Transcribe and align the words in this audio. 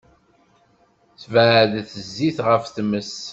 Sbeɛdet 1.23 1.89
zzit 2.07 2.37
ɣef 2.47 2.63
tmes. 2.75 3.13